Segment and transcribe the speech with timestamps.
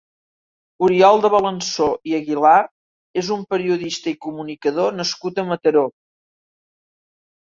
[0.85, 2.55] Oriol de Balanzó i Aguilar
[3.23, 5.85] és un periodista i comunicador nascut a Mataró.